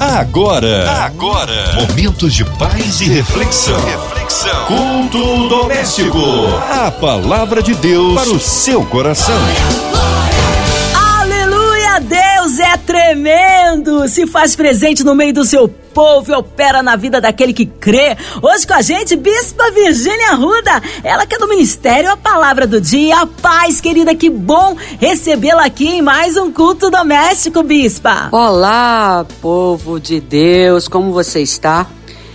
[0.00, 3.76] Agora, agora, momentos de paz e reflexão.
[3.84, 4.66] Reflexão.
[4.66, 6.18] Culto doméstico.
[6.70, 9.34] A palavra de Deus para o seu coração.
[10.94, 11.98] Aleluia!
[11.98, 14.06] Deus é tremendo!
[14.06, 15.68] Se faz presente no meio do seu
[15.98, 18.16] povo e opera na vida daquele que crê.
[18.40, 22.80] Hoje com a gente, Bispa Virgínia Ruda, ela que é do Ministério A Palavra do
[22.80, 23.26] Dia.
[23.42, 28.28] Paz, querida, que bom recebê-la aqui em mais um culto doméstico, Bispa.
[28.30, 31.88] Olá, povo de Deus, como você está?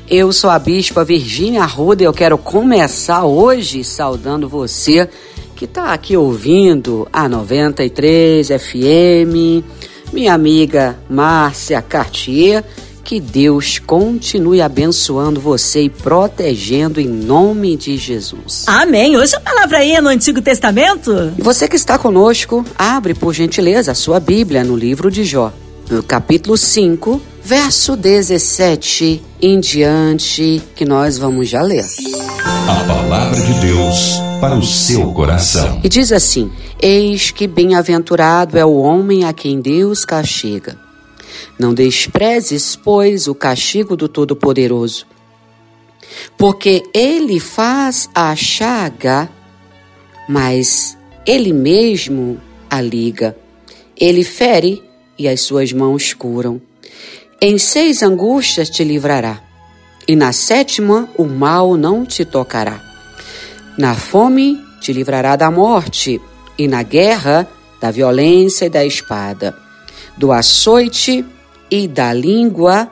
[0.10, 5.10] Eu sou a Bispa Virgínia Ruda e eu quero começar hoje saudando você
[5.56, 9.64] que está aqui ouvindo a 93 FM,
[10.12, 12.62] minha amiga Márcia Cartier.
[13.04, 18.64] Que Deus continue abençoando você e protegendo em nome de Jesus.
[18.66, 19.18] Amém.
[19.18, 21.34] Hoje a palavra aí é no Antigo Testamento.
[21.38, 25.52] E você que está conosco, abre por gentileza a sua Bíblia no livro de Jó,
[25.90, 31.86] no capítulo 5, verso 17 em diante, que nós vamos já ler.
[32.46, 35.82] A palavra de Deus para o seu coração.
[35.84, 36.52] E diz assim:
[36.82, 40.83] Eis que bem-aventurado é o homem a quem Deus castiga.
[41.64, 45.08] Não desprezes, pois, o castigo do Todo-Poderoso,
[46.38, 49.30] porque ele faz a chaga,
[50.28, 52.38] mas ele mesmo
[52.70, 53.38] a liga.
[53.96, 54.84] Ele fere
[55.18, 56.62] e as suas mãos curam.
[57.40, 59.42] Em seis angústias te livrará,
[60.06, 62.82] e na sétima o mal não te tocará.
[63.78, 66.20] Na fome te livrará da morte,
[66.58, 67.48] e na guerra
[67.80, 69.58] da violência e da espada,
[70.18, 71.26] do açoite
[71.74, 72.88] e da língua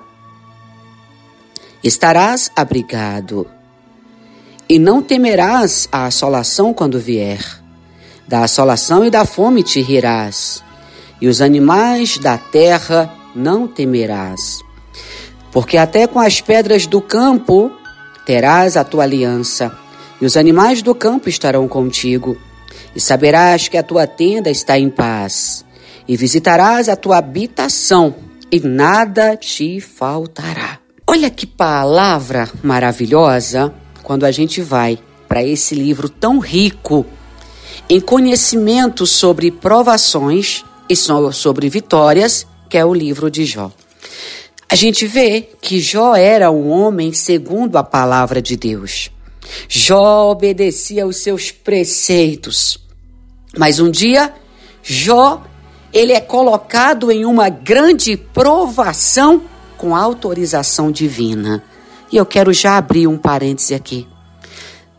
[1.83, 3.45] estarás abrigado.
[4.67, 7.45] E não temerás a assolação quando vier.
[8.27, 10.63] Da assolação e da fome te rirás,
[11.21, 14.61] e os animais da terra não temerás.
[15.51, 17.71] Porque até com as pedras do campo
[18.25, 19.77] terás a tua aliança,
[20.19, 22.35] e os animais do campo estarão contigo,
[22.95, 25.63] e saberás que a tua tenda está em paz,
[26.07, 30.79] e visitarás a tua habitação, e nada te faltará.
[31.07, 33.73] Olha que palavra maravilhosa
[34.03, 37.05] quando a gente vai para esse livro tão rico
[37.89, 43.71] em conhecimento sobre provações e sobre vitórias, que é o livro de Jó.
[44.69, 49.11] A gente vê que Jó era um homem segundo a palavra de Deus.
[49.67, 52.77] Jó obedecia aos seus preceitos.
[53.57, 54.33] Mas um dia,
[54.81, 55.43] Jó,
[55.93, 59.43] ele é colocado em uma grande provação
[59.77, 61.63] com autorização divina.
[62.11, 64.07] E eu quero já abrir um parêntese aqui.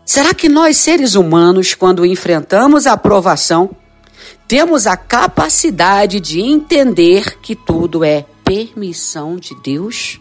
[0.05, 3.71] Será que nós, seres humanos, quando enfrentamos a provação,
[4.49, 10.21] temos a capacidade de entender que tudo é permissão de Deus?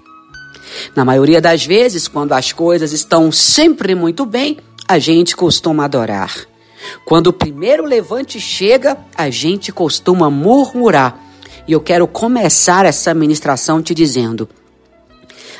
[0.95, 4.57] Na maioria das vezes, quando as coisas estão sempre muito bem,
[4.87, 6.50] a gente costuma adorar.
[7.05, 11.19] Quando o primeiro levante chega, a gente costuma murmurar.
[11.67, 14.49] E eu quero começar essa ministração te dizendo: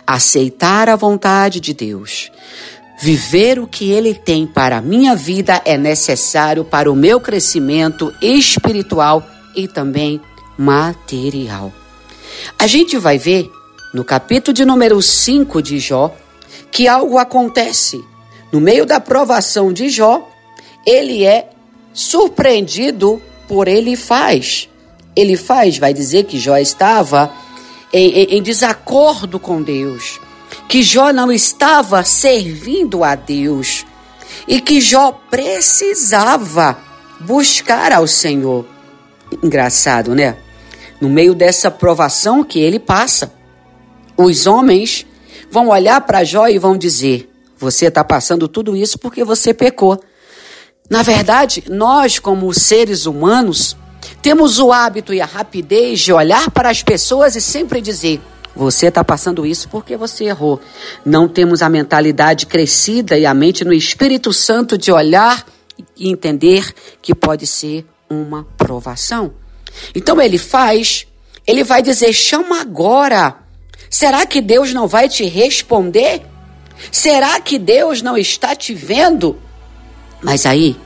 [0.06, 2.32] aceitar a vontade de Deus,
[3.02, 8.14] viver o que Ele tem para a minha vida é necessário para o meu crescimento
[8.22, 10.22] espiritual e também
[10.58, 11.72] material.
[12.58, 13.50] A gente vai ver
[13.94, 16.16] no capítulo de número 5 de Jó
[16.72, 18.04] que algo acontece.
[18.52, 20.31] No meio da provação de Jó,
[20.86, 21.50] ele é
[21.94, 24.70] surpreendido por ele faz.
[25.16, 27.32] Ele faz, vai dizer que Jó estava
[27.92, 30.20] em, em, em desacordo com Deus,
[30.68, 33.86] que Jó não estava servindo a Deus
[34.48, 36.78] e que Jó precisava
[37.20, 38.66] buscar ao Senhor.
[39.44, 40.38] Engraçado, né?
[41.00, 43.34] No meio dessa provação que ele passa,
[44.16, 45.06] os homens
[45.50, 50.02] vão olhar para Jó e vão dizer: Você está passando tudo isso porque você pecou.
[50.92, 53.78] Na verdade, nós, como seres humanos,
[54.22, 58.20] temos o hábito e a rapidez de olhar para as pessoas e sempre dizer:
[58.54, 60.60] você está passando isso porque você errou.
[61.06, 65.46] Não temos a mentalidade crescida e a mente no Espírito Santo de olhar
[65.96, 69.34] e entender que pode ser uma provação.
[69.96, 71.08] Então ele faz,
[71.48, 73.38] ele vai dizer: chama agora.
[73.90, 76.22] Será que Deus não vai te responder?
[76.92, 79.40] Será que Deus não está te vendo?
[80.22, 80.78] Mas aí,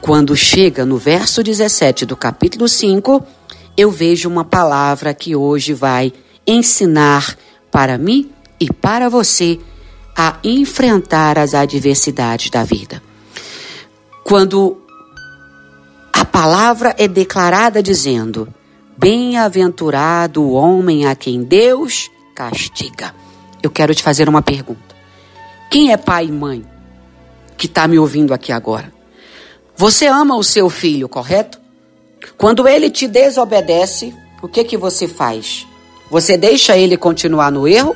[0.00, 3.24] quando chega no verso 17 do capítulo 5,
[3.76, 6.12] eu vejo uma palavra que hoje vai
[6.46, 7.36] ensinar
[7.70, 8.30] para mim
[8.60, 9.58] e para você
[10.16, 13.02] a enfrentar as adversidades da vida.
[14.24, 14.80] Quando
[16.12, 18.48] a palavra é declarada dizendo:
[18.96, 23.14] Bem-aventurado o homem a quem Deus castiga.
[23.62, 24.94] Eu quero te fazer uma pergunta.
[25.70, 26.64] Quem é pai e mãe
[27.56, 28.92] que está me ouvindo aqui agora?
[29.76, 31.60] Você ama o seu filho, correto?
[32.36, 35.66] Quando ele te desobedece, o que que você faz?
[36.10, 37.94] Você deixa ele continuar no erro?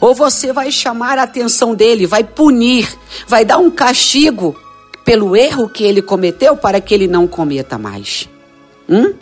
[0.00, 2.88] Ou você vai chamar a atenção dele, vai punir,
[3.28, 4.56] vai dar um castigo
[5.04, 8.28] pelo erro que ele cometeu para que ele não cometa mais?
[8.88, 9.14] Hum?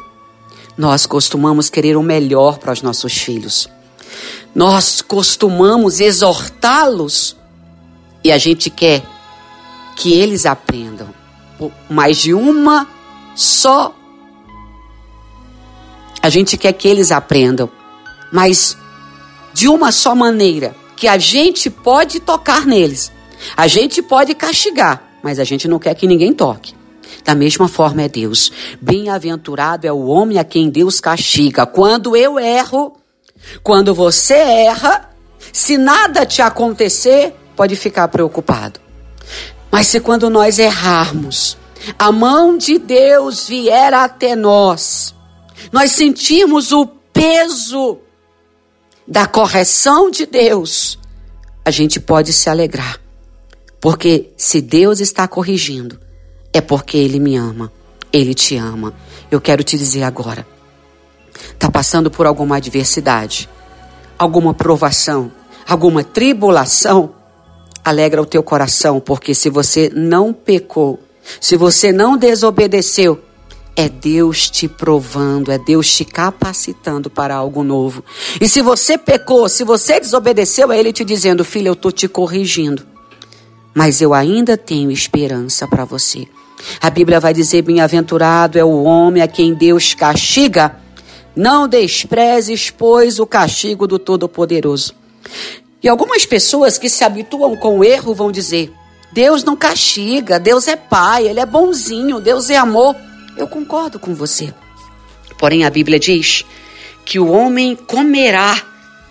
[0.77, 3.69] Nós costumamos querer o melhor para os nossos filhos.
[4.55, 7.37] Nós costumamos exortá-los
[8.23, 9.03] e a gente quer
[9.97, 11.09] que eles aprendam
[11.89, 12.89] mais de uma
[13.35, 13.95] só.
[16.23, 17.71] A gente quer que eles aprendam,
[18.33, 18.77] mas
[19.53, 23.13] de uma só maneira, que a gente pode tocar neles.
[23.57, 26.75] A gente pode castigar, mas a gente não quer que ninguém toque.
[27.25, 28.51] Da mesma forma é Deus.
[28.81, 31.67] Bem-aventurado é o homem a quem Deus castiga.
[31.67, 32.97] Quando eu erro,
[33.63, 35.11] quando você erra,
[35.53, 38.84] se nada te acontecer, pode ficar preocupado.
[39.75, 41.59] Mas se quando nós errarmos,
[41.99, 45.13] a mão de Deus vier até nós,
[45.73, 47.99] nós sentirmos o peso
[49.05, 50.97] da correção de Deus,
[51.65, 53.01] a gente pode se alegrar.
[53.81, 55.99] Porque se Deus está corrigindo,
[56.53, 57.73] é porque Ele me ama,
[58.13, 58.95] Ele te ama.
[59.29, 60.47] Eu quero te dizer agora:
[61.53, 63.49] está passando por alguma adversidade,
[64.17, 65.33] alguma provação,
[65.67, 67.13] alguma tribulação,
[67.85, 70.99] alegra o teu coração, porque se você não pecou,
[71.41, 73.21] se você não desobedeceu,
[73.77, 78.05] é Deus te provando, é Deus te capacitando para algo novo.
[78.41, 82.07] E se você pecou, se você desobedeceu, é Ele te dizendo: Filho, eu estou te
[82.09, 82.87] corrigindo,
[83.75, 86.27] mas eu ainda tenho esperança para você.
[86.81, 90.77] A Bíblia vai dizer: Bem-aventurado é o homem a quem Deus castiga.
[91.35, 94.95] Não desprezes, pois, o castigo do Todo-Poderoso.
[95.85, 98.73] E algumas pessoas que se habituam com o erro vão dizer:
[99.13, 102.97] Deus não castiga, Deus é pai, Ele é bonzinho, Deus é amor.
[103.37, 104.55] Eu concordo com você.
[105.37, 106.43] Porém, a Bíblia diz
[107.05, 108.63] que o homem comerá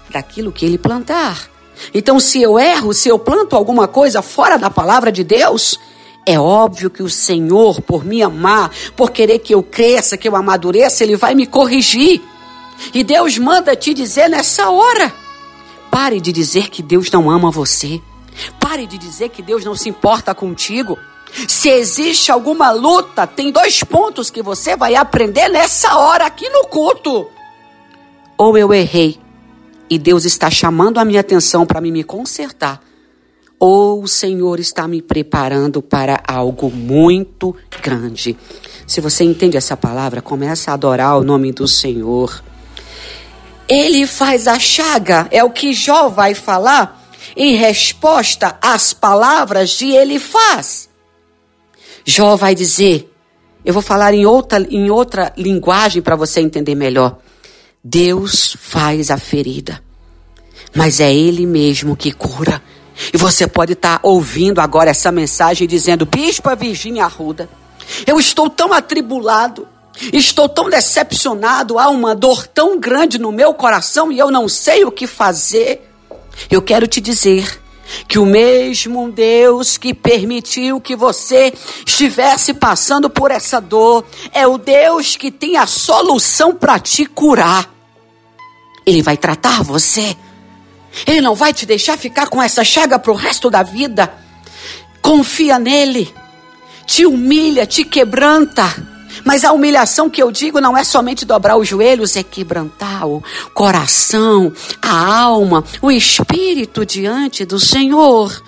[0.10, 1.48] daquilo que ele plantar.
[1.94, 5.80] Então, se eu erro, se eu planto alguma coisa fora da palavra de Deus,
[6.26, 10.36] é óbvio que o Senhor, por me amar, por querer que eu cresça, que eu
[10.36, 12.20] amadureça, Ele vai me corrigir.
[12.96, 15.23] E Deus manda te dizer nessa hora:
[15.94, 18.02] pare de dizer que Deus não ama você.
[18.60, 20.98] Pare de dizer que Deus não se importa contigo.
[21.48, 26.66] Se existe alguma luta, tem dois pontos que você vai aprender nessa hora aqui no
[26.66, 27.28] culto.
[28.36, 29.20] Ou eu errei
[29.88, 32.82] e Deus está chamando a minha atenção para me consertar,
[33.60, 38.36] ou o Senhor está me preparando para algo muito grande.
[38.88, 42.44] Se você entende essa palavra, começa a adorar o nome do Senhor.
[43.68, 47.02] Ele faz a chaga, é o que Jó vai falar
[47.36, 50.90] em resposta às palavras de ele faz.
[52.06, 53.12] Jó vai dizer,
[53.64, 57.18] eu vou falar em outra, em outra linguagem para você entender melhor.
[57.84, 59.82] Deus faz a ferida,
[60.74, 62.62] mas é Ele mesmo que cura.
[63.14, 67.50] E você pode estar tá ouvindo agora essa mensagem dizendo: Bispa Virgínia Arruda,
[68.06, 69.68] eu estou tão atribulado,
[70.12, 74.84] estou tão decepcionado, há uma dor tão grande no meu coração e eu não sei
[74.84, 75.90] o que fazer.
[76.50, 77.62] Eu quero te dizer
[78.08, 81.54] que o mesmo Deus que permitiu que você
[81.86, 87.70] estivesse passando por essa dor é o Deus que tem a solução para te curar.
[88.86, 90.16] Ele vai tratar você.
[91.06, 94.12] Ele não vai te deixar ficar com essa chaga para o resto da vida.
[95.02, 96.14] Confia nele.
[96.86, 98.93] Te humilha, te quebranta
[99.24, 103.24] mas a humilhação que eu digo não é somente dobrar os joelhos, é quebrantar o
[103.54, 104.52] coração,
[104.82, 108.44] a alma, o espírito diante do Senhor.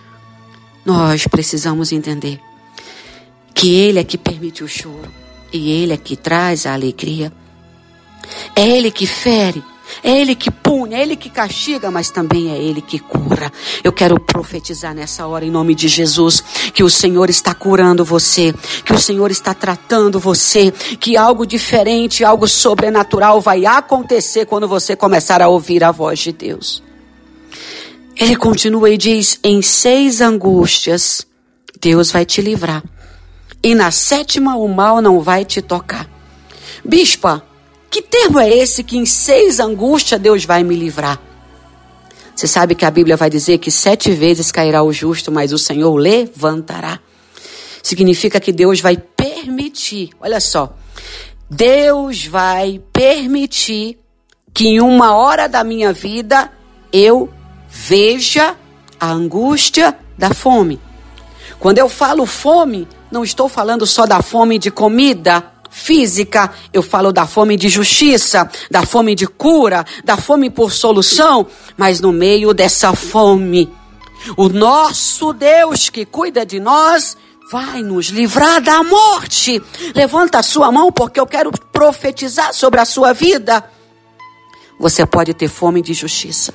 [0.86, 2.39] Nós precisamos entender
[3.53, 5.12] que Ele é que permite o choro
[5.51, 7.31] e Ele é que traz a alegria.
[8.55, 9.63] É Ele que fere
[10.04, 13.51] é Ele que pune, é Ele que castiga, mas também é Ele que cura.
[13.84, 18.54] Eu quero profetizar nessa hora, em nome de Jesus, que o Senhor está curando você,
[18.84, 24.96] que o Senhor está tratando você, que algo diferente, algo sobrenatural vai acontecer quando você
[24.96, 26.84] começar a ouvir a voz de Deus.
[28.15, 31.25] Ele continua e diz: em seis angústias,
[31.80, 32.84] Deus vai te livrar.
[33.62, 36.08] E na sétima, o mal não vai te tocar.
[36.84, 37.44] Bispa,
[37.95, 41.17] que termo é esse que em seis angústias Deus vai me livrar?
[42.35, 45.57] Você sabe que a Bíblia vai dizer que sete vezes cairá o justo, mas o
[45.57, 46.99] Senhor levantará.
[47.81, 50.75] Significa que Deus vai permitir, olha só,
[51.49, 53.97] Deus vai permitir
[54.53, 56.51] que em uma hora da minha vida
[56.91, 57.29] eu
[57.69, 58.57] veja
[58.99, 60.81] a angústia da fome.
[61.61, 67.12] Quando eu falo fome, não estou falando só da fome de comida física, eu falo
[67.12, 72.53] da fome de justiça, da fome de cura, da fome por solução, mas no meio
[72.53, 73.70] dessa fome,
[74.38, 77.17] o nosso Deus que cuida de nós
[77.51, 79.62] vai nos livrar da morte.
[79.94, 83.62] Levanta a sua mão porque eu quero profetizar sobre a sua vida.
[84.79, 86.53] Você pode ter fome de justiça,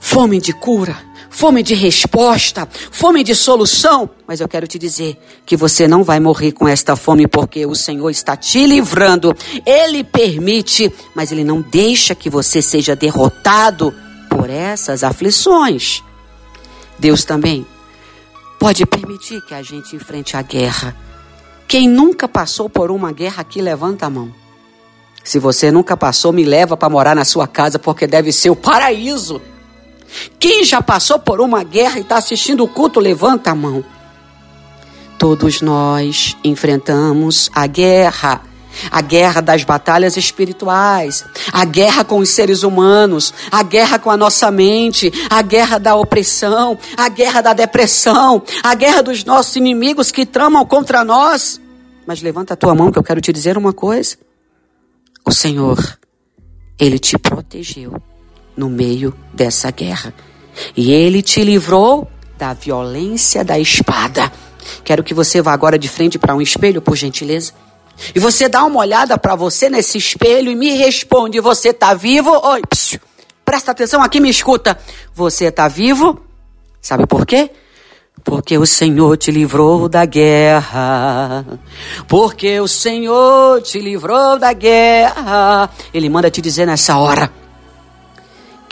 [0.00, 0.96] fome de cura,
[1.32, 6.20] fome de resposta, fome de solução, mas eu quero te dizer que você não vai
[6.20, 9.34] morrer com esta fome porque o Senhor está te livrando.
[9.64, 13.92] Ele permite, mas ele não deixa que você seja derrotado
[14.28, 16.04] por essas aflições.
[16.98, 17.66] Deus também
[18.60, 20.94] pode permitir que a gente enfrente a guerra.
[21.66, 24.32] Quem nunca passou por uma guerra aqui, levanta a mão.
[25.24, 28.56] Se você nunca passou, me leva para morar na sua casa, porque deve ser o
[28.56, 29.40] paraíso.
[30.38, 33.84] Quem já passou por uma guerra e está assistindo o culto, levanta a mão.
[35.18, 38.42] Todos nós enfrentamos a guerra.
[38.90, 44.16] A guerra das batalhas espirituais, a guerra com os seres humanos, a guerra com a
[44.16, 50.10] nossa mente, a guerra da opressão, a guerra da depressão, a guerra dos nossos inimigos
[50.10, 51.60] que tramam contra nós.
[52.06, 54.16] Mas levanta a tua mão que eu quero te dizer uma coisa.
[55.22, 55.78] O Senhor,
[56.78, 58.00] Ele te protegeu
[58.56, 60.14] no meio dessa guerra.
[60.76, 64.32] E ele te livrou da violência da espada.
[64.84, 67.52] Quero que você vá agora de frente para um espelho, por gentileza.
[68.14, 72.30] E você dá uma olhada para você nesse espelho e me responde: você está vivo?
[72.30, 73.00] Oi, psiu,
[73.44, 74.78] presta atenção aqui, me escuta.
[75.14, 76.20] Você está vivo?
[76.80, 77.50] Sabe por quê?
[78.24, 81.44] Porque o Senhor te livrou da guerra.
[82.06, 85.70] Porque o Senhor te livrou da guerra.
[85.92, 87.41] Ele manda te dizer nessa hora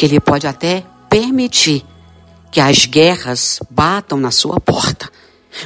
[0.01, 1.85] que ele pode até permitir
[2.51, 5.11] que as guerras batam na sua porta.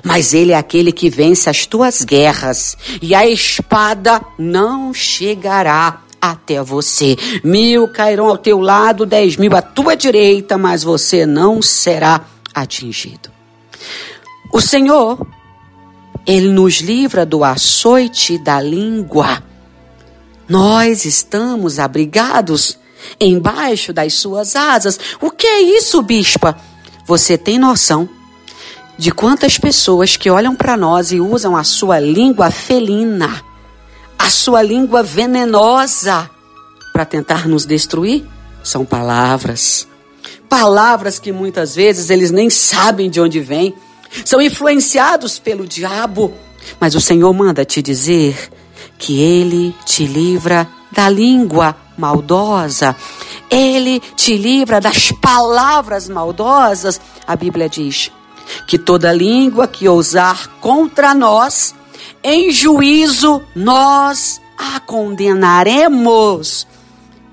[0.02, 6.60] Mas ele é aquele que vence as tuas guerras, e a espada não chegará até
[6.60, 7.16] você.
[7.44, 13.30] Mil cairão ao teu lado, dez mil à tua direita, mas você não será atingido.
[14.52, 15.24] O Senhor,
[16.26, 19.44] Ele nos livra do açoite da língua.
[20.48, 22.82] Nós estamos abrigados
[23.20, 24.98] embaixo das suas asas.
[25.20, 26.56] O que é isso, bispa?
[27.06, 28.08] Você tem noção
[28.96, 33.42] de quantas pessoas que olham para nós e usam a sua língua felina,
[34.18, 36.30] a sua língua venenosa
[36.92, 38.24] para tentar nos destruir?
[38.62, 39.86] São palavras.
[40.48, 43.74] Palavras que muitas vezes eles nem sabem de onde vêm.
[44.24, 46.32] São influenciados pelo diabo.
[46.80, 48.50] Mas o Senhor manda te dizer
[48.96, 52.96] que ele te livra da língua maldosa,
[53.50, 57.00] ele te livra das palavras maldosas.
[57.26, 58.10] A Bíblia diz
[58.66, 61.74] que toda língua que ousar contra nós,
[62.22, 66.66] em juízo nós a condenaremos.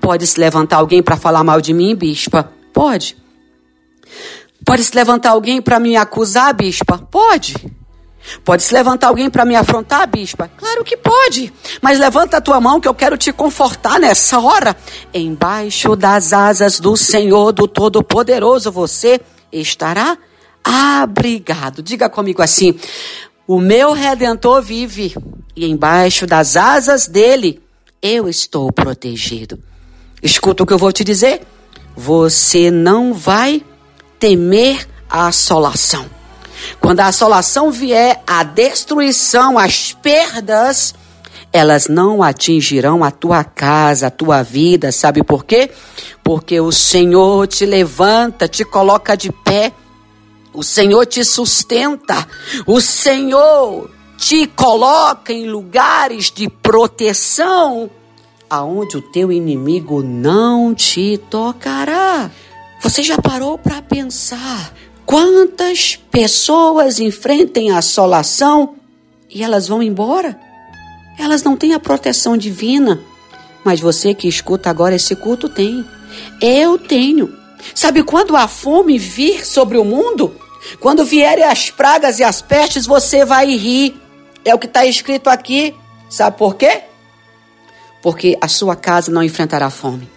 [0.00, 2.50] Pode se levantar alguém para falar mal de mim, bispa?
[2.72, 3.16] Pode.
[4.64, 6.98] Pode se levantar alguém para me acusar, bispa?
[6.98, 7.54] Pode.
[8.44, 10.50] Pode se levantar alguém para me afrontar, bispa?
[10.56, 11.52] Claro que pode.
[11.80, 14.76] Mas levanta a tua mão que eu quero te confortar nessa hora.
[15.12, 19.20] Embaixo das asas do Senhor, do Todo-Poderoso, você
[19.52, 20.16] estará
[20.64, 21.82] abrigado.
[21.82, 22.78] Diga comigo assim:
[23.46, 25.14] O meu redentor vive
[25.54, 27.60] e embaixo das asas dele
[28.00, 29.58] eu estou protegido.
[30.22, 31.42] Escuta o que eu vou te dizer.
[31.96, 33.62] Você não vai
[34.18, 36.21] temer a assolação.
[36.80, 40.94] Quando a assolação vier, a destruição, as perdas,
[41.52, 45.70] elas não atingirão a tua casa, a tua vida, sabe por quê?
[46.24, 49.72] Porque o Senhor te levanta, te coloca de pé,
[50.54, 52.26] o Senhor te sustenta,
[52.66, 57.90] o Senhor te coloca em lugares de proteção,
[58.48, 62.30] aonde o teu inimigo não te tocará.
[62.80, 64.72] Você já parou para pensar
[65.04, 68.76] Quantas pessoas enfrentem a assolação
[69.28, 70.38] e elas vão embora?
[71.18, 73.00] Elas não têm a proteção divina.
[73.64, 75.84] Mas você que escuta agora esse culto tem.
[76.40, 77.32] Eu tenho.
[77.74, 80.34] Sabe quando a fome vir sobre o mundo?
[80.80, 83.94] Quando vierem as pragas e as pestes, você vai rir.
[84.44, 85.74] É o que está escrito aqui.
[86.08, 86.82] Sabe por quê?
[88.00, 90.08] Porque a sua casa não enfrentará fome.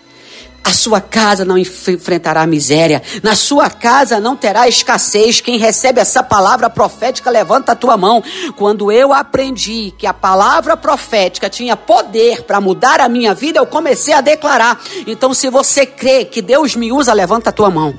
[0.65, 5.39] A sua casa não enfrentará miséria, na sua casa não terá escassez.
[5.39, 8.24] Quem recebe essa palavra profética, levanta a tua mão.
[8.55, 13.67] Quando eu aprendi que a palavra profética tinha poder para mudar a minha vida, eu
[13.67, 14.81] comecei a declarar.
[15.05, 17.93] Então, se você crê que Deus me usa, levanta a tua mão.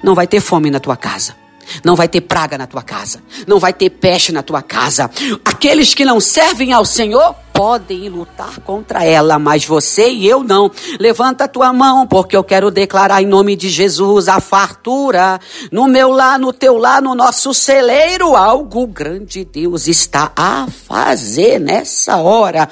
[0.00, 1.43] Não vai ter fome na tua casa.
[1.84, 3.22] Não vai ter praga na tua casa.
[3.46, 5.10] Não vai ter peste na tua casa.
[5.44, 10.70] Aqueles que não servem ao Senhor podem lutar contra ela, mas você e eu não.
[10.98, 15.40] Levanta a tua mão, porque eu quero declarar em nome de Jesus a fartura
[15.70, 18.34] no meu lar, no teu lar, no nosso celeiro.
[18.34, 22.68] Algo grande Deus está a fazer nessa hora.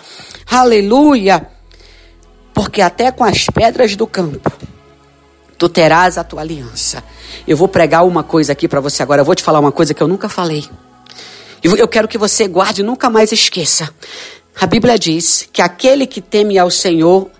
[0.51, 1.49] Aleluia.
[2.53, 4.51] Porque até com as pedras do campo
[5.63, 7.05] tu terás a tua aliança.
[7.47, 9.21] Eu vou pregar uma coisa aqui para você agora.
[9.21, 10.69] Eu vou te falar uma coisa que eu nunca falei.
[11.63, 13.89] Eu quero que você guarde nunca mais esqueça.
[14.61, 17.31] A Bíblia diz que aquele que teme ao Senhor,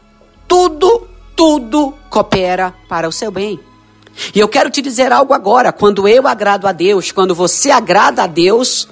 [0.47, 3.59] tudo, tudo coopera para o seu bem.
[4.33, 5.73] E eu quero te dizer algo agora.
[5.73, 8.87] Quando eu agrado a Deus, quando você agrada a Deus,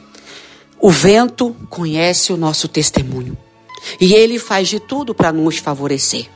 [0.81, 3.39] o vento conhece o nosso testemunho.
[4.01, 6.29] E ele faz de tudo para nos favorecer.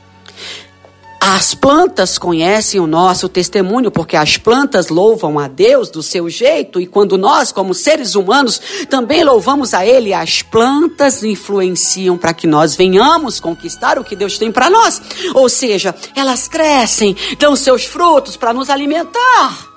[1.19, 6.79] As plantas conhecem o nosso testemunho, porque as plantas louvam a Deus do seu jeito,
[6.79, 12.45] e quando nós, como seres humanos, também louvamos a Ele, as plantas influenciam para que
[12.45, 15.01] nós venhamos conquistar o que Deus tem para nós.
[15.33, 19.75] Ou seja, elas crescem, dão seus frutos para nos alimentar.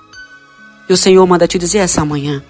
[0.87, 2.43] E o Senhor manda te dizer essa manhã: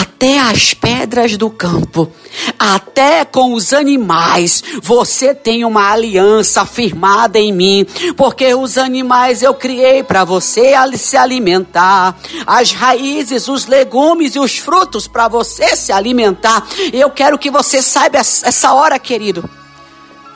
[0.00, 2.10] até as pedras do campo,
[2.58, 9.52] até com os animais, você tem uma aliança firmada em mim, porque os animais eu
[9.52, 15.92] criei para você se alimentar, as raízes, os legumes e os frutos para você se
[15.92, 16.66] alimentar.
[16.92, 19.48] Eu quero que você saiba essa hora, querido.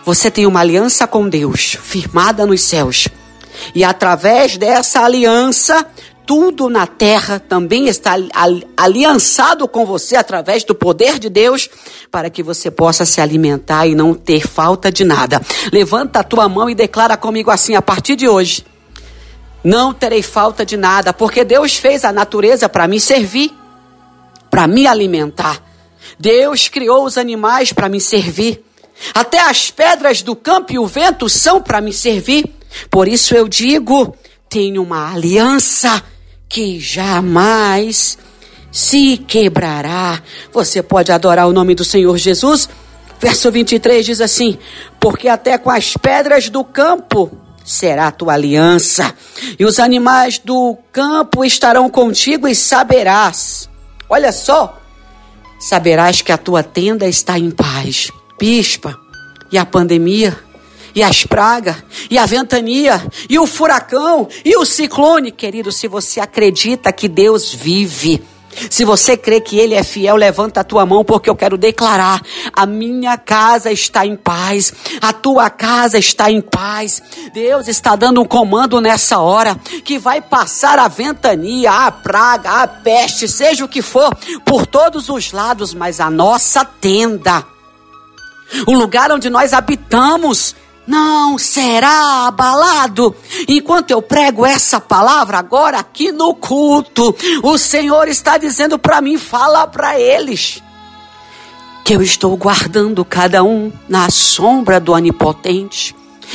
[0.05, 3.09] Você tem uma aliança com Deus, firmada nos céus.
[3.75, 5.87] E através dessa aliança,
[6.27, 8.17] tudo na terra também está
[8.77, 11.71] aliançado com você através do poder de Deus,
[12.11, 15.41] para que você possa se alimentar e não ter falta de nada.
[15.73, 18.67] Levanta a tua mão e declara comigo assim: a partir de hoje,
[19.63, 23.55] não terei falta de nada, porque Deus fez a natureza para me servir,
[24.51, 25.63] para me alimentar.
[26.19, 28.65] Deus criou os animais para me servir.
[29.15, 32.53] Até as pedras do campo e o vento são para me servir.
[32.91, 34.17] Por isso eu digo:
[34.49, 36.03] tenho uma aliança
[36.57, 38.17] que jamais
[38.73, 40.23] se quebrará.
[40.55, 42.67] Você pode adorar o nome do Senhor Jesus?
[43.21, 44.57] Verso 23 diz assim:
[44.99, 47.31] Porque até com as pedras do campo
[47.63, 49.15] será a tua aliança,
[49.59, 53.69] e os animais do campo estarão contigo, e saberás.
[54.09, 54.81] Olha só,
[55.61, 58.11] saberás que a tua tenda está em paz.
[58.41, 58.97] Bispa,
[59.53, 60.35] e a pandemia?
[60.97, 61.77] E as pragas,
[62.11, 65.31] e a ventania, e o furacão, e o ciclone.
[65.31, 68.25] Querido, se você acredita que Deus vive,
[68.71, 72.23] se você crê que Ele é fiel, levanta a tua mão, porque eu quero declarar:
[72.51, 77.03] a minha casa está em paz, a tua casa está em paz.
[77.35, 79.55] Deus está dando um comando nessa hora
[79.85, 85.11] que vai passar a ventania, a praga, a peste, seja o que for, por todos
[85.11, 87.45] os lados, mas a nossa tenda,
[88.67, 90.57] o lugar onde nós habitamos,
[90.87, 93.15] não será abalado.
[93.49, 99.19] Enquanto eu prego essa palavra agora aqui no culto, o Senhor está dizendo para mim:
[99.19, 100.63] fala para eles
[101.85, 105.95] que eu estou guardando cada um na sombra do Onipotente.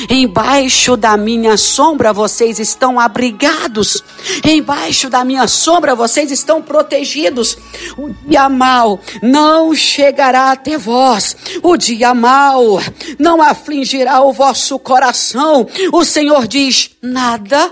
[0.09, 4.03] Embaixo da minha sombra vocês estão abrigados.
[4.43, 7.57] Embaixo da minha sombra vocês estão protegidos.
[7.97, 11.35] O dia mal não chegará até vós.
[11.61, 12.81] O dia mal
[13.19, 15.67] não afligirá o vosso coração.
[15.91, 17.69] O Senhor diz: nada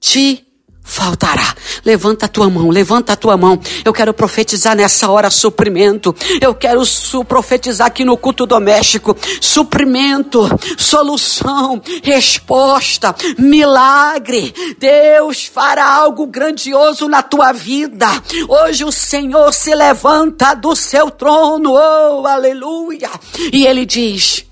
[0.00, 0.49] te
[0.82, 1.54] faltará.
[1.84, 3.58] Levanta a tua mão, levanta a tua mão.
[3.84, 6.14] Eu quero profetizar nessa hora suprimento.
[6.40, 6.82] Eu quero
[7.26, 14.52] profetizar aqui no culto doméstico suprimento, solução, resposta, milagre.
[14.78, 18.08] Deus fará algo grandioso na tua vida.
[18.48, 21.72] Hoje o Senhor se levanta do seu trono.
[21.72, 23.10] Oh, aleluia!
[23.52, 24.44] E ele diz: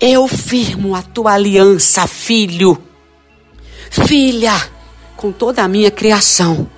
[0.00, 2.82] Eu firmo a tua aliança, filho.
[3.90, 4.52] Filha,
[5.18, 6.70] com toda a minha criação.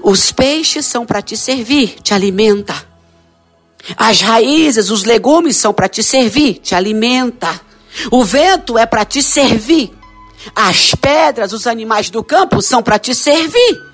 [0.00, 2.74] Os peixes são para te servir, te alimenta.
[3.96, 7.60] As raízes, os legumes são para te servir, te alimenta.
[8.10, 9.92] O vento é para te servir.
[10.54, 13.85] As pedras, os animais do campo são para te servir.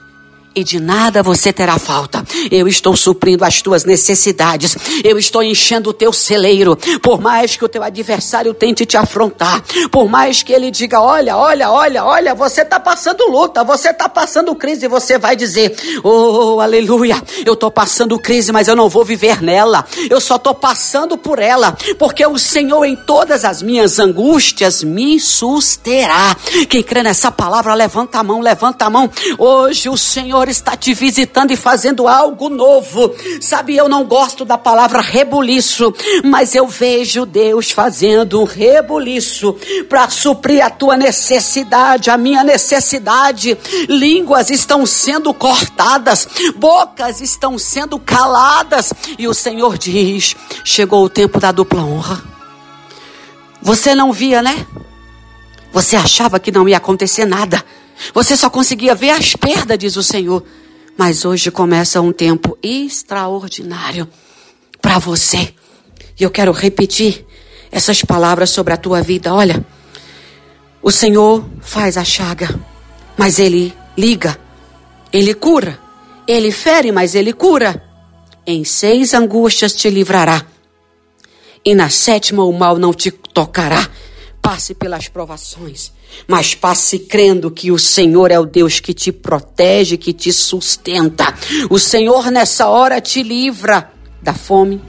[0.55, 2.25] E de nada você terá falta.
[2.51, 4.77] Eu estou suprindo as tuas necessidades.
[5.05, 6.77] Eu estou enchendo o teu celeiro.
[7.03, 11.37] Por mais que o teu adversário tente te afrontar, por mais que ele diga: olha,
[11.37, 16.61] olha, olha, olha, você está passando luta, você está passando crise, você vai dizer: oh,
[16.61, 19.85] aleluia, eu estou passando crise, mas eu não vou viver nela.
[20.11, 25.19] Eu só estou passando por ela, porque o Senhor em todas as minhas angústias me
[25.21, 26.37] susterá.
[26.69, 29.11] Quem crê nessa palavra, levanta a mão, levanta a mão.
[29.39, 33.15] Hoje o Senhor está te visitando e fazendo algo novo.
[33.41, 35.93] Sabe, eu não gosto da palavra rebuliço,
[36.25, 39.57] mas eu vejo Deus fazendo um rebuliço
[39.89, 43.57] para suprir a tua necessidade, a minha necessidade.
[43.89, 51.41] Línguas estão sendo cortadas, bocas estão sendo caladas, e o Senhor diz: chegou o tempo
[51.41, 52.23] da dupla honra.
[53.61, 54.67] Você não via, né?
[55.73, 57.65] Você achava que não ia acontecer nada.
[58.15, 60.45] Você só conseguia ver as perdas, diz o Senhor.
[60.97, 64.09] Mas hoje começa um tempo extraordinário
[64.81, 65.55] para você.
[66.19, 67.25] E eu quero repetir
[67.71, 69.33] essas palavras sobre a tua vida.
[69.33, 69.65] Olha,
[70.83, 72.61] o Senhor faz a chaga,
[73.17, 74.39] mas Ele liga,
[75.13, 75.79] Ele cura.
[76.27, 77.83] Ele fere, mas Ele cura.
[78.47, 80.45] Em seis angústias te livrará,
[81.65, 83.89] e na sétima o mal não te tocará.
[84.43, 85.93] Passe pelas provações,
[86.27, 91.33] mas passe crendo que o Senhor é o Deus que te protege, que te sustenta.
[91.71, 94.83] O Senhor nessa hora te livra da fome,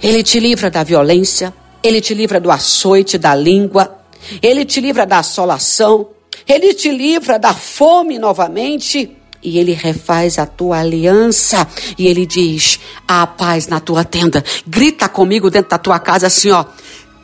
[0.00, 3.98] Ele te livra da violência, Ele te livra do açoite da língua,
[4.40, 6.10] Ele te livra da assolação,
[6.46, 11.66] Ele te livra da fome novamente e ele refaz a tua aliança
[11.98, 14.44] e ele diz: há paz na tua tenda.
[14.66, 16.64] Grita comigo dentro da tua casa assim, ó.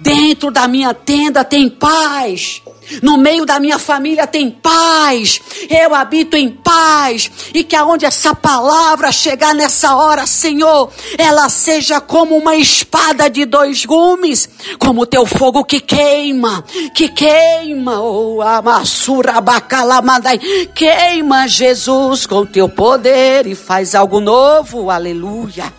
[0.01, 2.63] Dentro da minha tenda tem paz.
[3.03, 5.41] No meio da minha família tem paz.
[5.69, 7.31] Eu habito em paz.
[7.53, 13.45] E que aonde essa palavra chegar nessa hora, Senhor, ela seja como uma espada de
[13.45, 20.39] dois gumes, como o teu fogo que queima, que queima, oh, amassura bacalamadai,
[20.75, 24.91] queima Jesus com teu poder e faz algo novo.
[24.91, 25.73] Aleluia.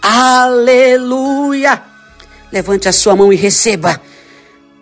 [0.00, 1.87] Aleluia.
[2.52, 4.00] Levante a sua mão e receba,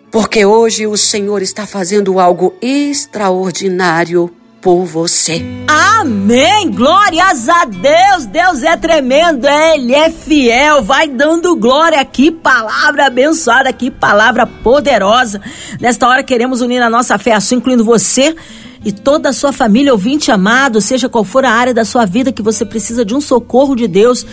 [0.09, 5.43] porque hoje o Senhor está fazendo algo extraordinário por você.
[5.67, 6.71] Amém!
[6.71, 8.25] Glórias a Deus!
[8.25, 12.03] Deus é tremendo, Ele é fiel, vai dando glória.
[12.05, 15.41] Que palavra abençoada, que palavra poderosa.
[15.79, 18.35] Nesta hora queremos unir a nossa fé, assim incluindo você
[18.85, 22.31] e toda a sua família, ouvinte amado, seja qual for a área da sua vida
[22.31, 24.25] que você precisa de um socorro de Deus.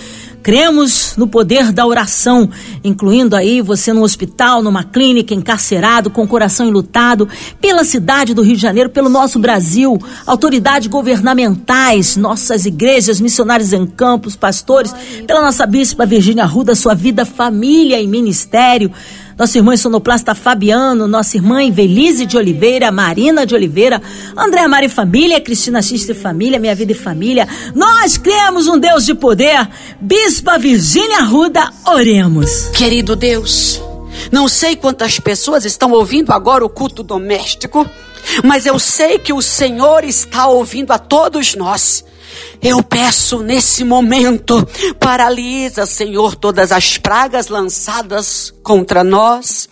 [0.42, 2.50] Cremos no poder da oração,
[2.84, 7.26] incluindo aí você no hospital, numa clínica, encarcerado, com coração enlutado,
[7.62, 13.86] pela cidade do Rio de Janeiro, pelo nosso Brasil, autoridades governamentais, nossas igrejas, missionários em
[13.86, 14.94] campos, pastores,
[15.26, 18.92] pela nossa bispa Virgínia Ruda, sua vida, família e ministério
[19.36, 24.00] nossa irmã sonoplasta Fabiano, nossa irmã Evelise de Oliveira, Marina de Oliveira,
[24.36, 27.48] André Mari Família, Cristina Xista e Família, Minha Vida e Família.
[27.74, 29.68] Nós cremos um Deus de poder.
[30.00, 32.68] Bispa Virgínia Ruda, oremos.
[32.68, 33.82] Querido Deus,
[34.30, 37.88] não sei quantas pessoas estão ouvindo agora o culto doméstico,
[38.44, 42.04] mas eu sei que o Senhor está ouvindo a todos nós.
[42.62, 44.66] Eu peço nesse momento,
[44.98, 49.68] paralisa, Senhor, todas as pragas lançadas contra nós.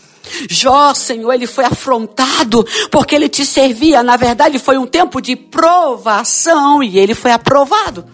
[0.48, 4.02] Jó, Senhor, ele foi afrontado porque ele te servia.
[4.02, 8.04] Na verdade, foi um tempo de provação e ele foi aprovado.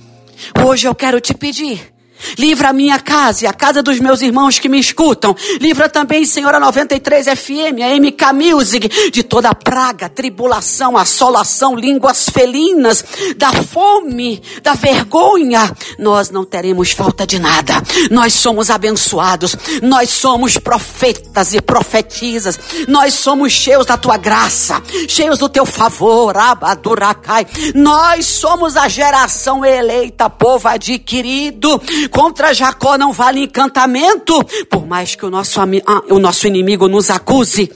[0.64, 1.97] Hoje eu quero te pedir
[2.38, 5.34] Livra a minha casa e a casa dos meus irmãos que me escutam.
[5.60, 13.04] Livra também, Senhora 93 FM, a MK Music, de toda praga, tribulação, assolação, línguas felinas,
[13.36, 15.70] da fome, da vergonha.
[15.98, 17.82] Nós não teremos falta de nada.
[18.10, 19.56] Nós somos abençoados.
[19.82, 22.58] Nós somos profetas e profetizas.
[22.86, 27.46] Nós somos cheios da tua graça, cheios do teu favor, Abaduracai.
[27.74, 35.24] Nós somos a geração eleita, povo adquirido Contra Jacó não vale encantamento, por mais que
[35.24, 37.70] o nosso, ah, o nosso inimigo nos acuse,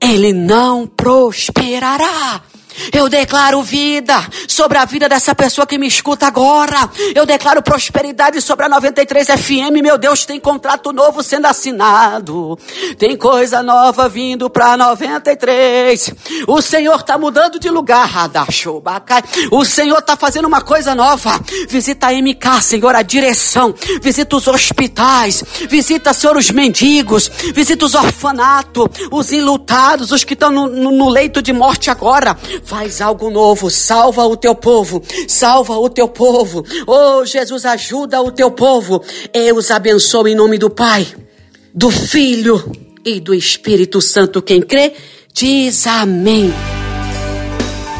[0.00, 2.42] ele não prosperará.
[2.92, 4.14] Eu declaro vida
[4.46, 6.88] sobre a vida dessa pessoa que me escuta agora.
[7.14, 9.82] Eu declaro prosperidade sobre a 93 FM.
[9.82, 12.58] Meu Deus, tem contrato novo sendo assinado.
[12.98, 16.12] Tem coisa nova vindo para 93.
[16.46, 18.08] O Senhor está mudando de lugar.
[19.50, 21.40] O Senhor está fazendo uma coisa nova.
[21.68, 23.74] Visita a MK, Senhor, a direção.
[24.00, 25.42] Visita os hospitais.
[25.68, 27.30] Visita, Senhor, os mendigos.
[27.54, 32.36] Visita os orfanatos, os enlutados, os que estão no, no, no leito de morte agora
[32.68, 36.62] Faz algo novo, salva o teu povo, salva o teu povo.
[36.86, 39.02] Oh, Jesus, ajuda o teu povo.
[39.32, 41.06] Eu os abençoo em nome do Pai,
[41.72, 42.62] do Filho
[43.02, 44.42] e do Espírito Santo.
[44.42, 44.92] Quem crê,
[45.32, 46.52] diz amém.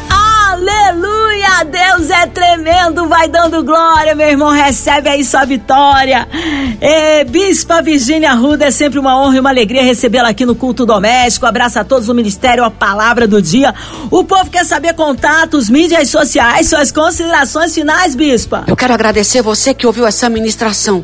[0.07, 1.18] Aleluia!
[1.69, 4.51] Deus é tremendo, vai dando glória, meu irmão.
[4.51, 6.27] Recebe aí sua vitória.
[6.81, 10.85] E, Bispa Virgínia Ruda, é sempre uma honra e uma alegria recebê-la aqui no culto
[10.85, 11.45] doméstico.
[11.45, 13.73] Abraço a todos do Ministério, a palavra do dia.
[14.09, 18.63] O povo quer saber contatos, mídias sociais, suas considerações finais, Bispa.
[18.67, 21.03] Eu quero agradecer você que ouviu essa ministração.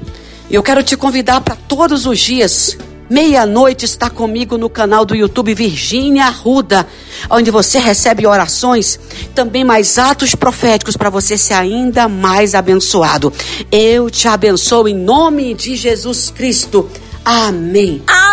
[0.49, 2.77] Eu quero te convidar para todos os dias
[3.09, 6.87] Meia-noite está comigo no canal do YouTube Virgínia Arruda,
[7.29, 8.99] onde você recebe orações,
[9.35, 13.31] também mais atos proféticos para você ser ainda mais abençoado.
[13.71, 16.89] Eu te abençoo em nome de Jesus Cristo.
[17.23, 18.01] Amém.
[18.07, 18.24] Amém.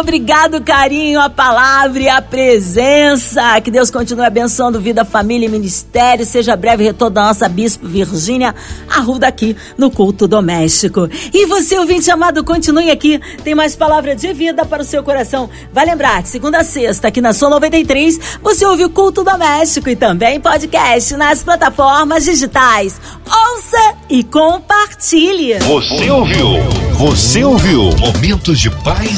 [0.00, 3.60] Obrigado, carinho, a palavra e a presença.
[3.60, 6.24] Que Deus continue abençoando vida, família e ministério.
[6.24, 8.54] Seja breve retorno da nossa bispo Virgínia
[8.88, 11.08] Arruda aqui no culto doméstico.
[11.32, 13.20] E você, ouvinte amado, continue aqui.
[13.44, 15.50] Tem mais palavra de vida para o seu coração.
[15.72, 19.90] Vai lembrar, de segunda a sexta, aqui na Sua 93, você ouve o culto doméstico
[19.90, 23.00] e também podcast nas plataformas digitais.
[23.26, 25.58] Ouça e compartilhe.
[25.58, 26.48] Você ouviu?
[26.94, 27.90] Você ouviu?
[27.98, 29.17] Momentos de paz